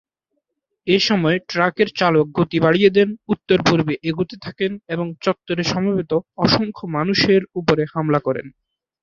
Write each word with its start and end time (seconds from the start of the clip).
এ'সময় 0.87 1.37
ট্রাকের 1.49 1.89
চালক 1.95 2.25
গতি 2.37 2.57
বাড়িয়ে 2.59 2.89
দেন, 2.89 3.09
উত্তর-পূর্বে 3.27 3.93
এগোতে 4.09 4.35
থাকেন 4.41 4.71
এবং 4.87 5.07
চত্বরে 5.21 5.63
সমবেত 5.63 6.11
অসংখ্য 6.37 6.85
মানুষের 6.97 7.41
উপরে 7.55 7.83
হামলা 7.93 8.19
করেন। 8.19 8.47